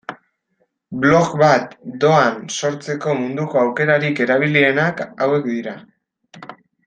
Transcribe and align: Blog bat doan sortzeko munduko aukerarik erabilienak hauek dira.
Blog 1.01 1.27
bat 1.41 1.75
doan 2.03 2.39
sortzeko 2.55 3.13
munduko 3.21 3.61
aukerarik 3.65 4.23
erabilienak 4.25 5.05
hauek 5.27 5.47
dira. 5.53 5.77